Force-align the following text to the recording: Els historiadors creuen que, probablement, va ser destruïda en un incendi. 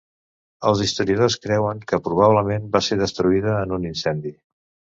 Els 0.69 0.79
historiadors 0.85 1.37
creuen 1.43 1.83
que, 1.93 2.01
probablement, 2.09 2.67
va 2.77 2.83
ser 2.89 2.99
destruïda 3.05 3.57
en 3.67 3.79
un 3.81 3.89
incendi. 3.93 4.37